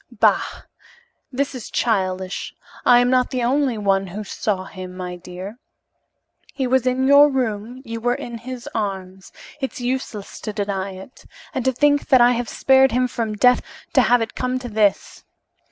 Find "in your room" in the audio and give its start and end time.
6.87-7.83